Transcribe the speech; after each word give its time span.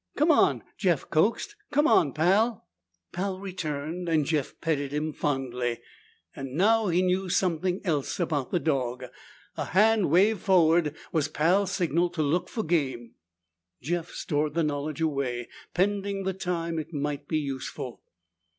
"Come 0.17 0.31
on," 0.31 0.63
Jeff 0.79 1.07
coaxed. 1.11 1.55
"Come 1.71 1.85
on, 1.85 2.11
Pal!" 2.11 2.65
Pal 3.11 3.39
returned 3.39 4.09
and 4.09 4.25
Jeff 4.25 4.55
petted 4.59 4.91
him 4.91 5.13
fondly. 5.13 5.77
Now 6.35 6.87
he 6.87 7.03
knew 7.03 7.29
something 7.29 7.81
else 7.83 8.19
about 8.19 8.49
the 8.49 8.59
dog. 8.59 9.05
A 9.57 9.65
hand 9.65 10.09
waved 10.09 10.41
forward 10.41 10.95
was 11.11 11.27
Pal's 11.27 11.71
signal 11.71 12.09
to 12.13 12.23
look 12.23 12.49
for 12.49 12.63
game. 12.63 13.13
Jeff 13.79 14.09
stored 14.09 14.55
the 14.55 14.63
knowledge 14.63 15.01
away, 15.01 15.47
pending 15.75 16.23
the 16.23 16.33
time 16.33 16.79
it 16.79 16.91
might 16.91 17.27
be 17.27 17.37
useful. 17.37 18.01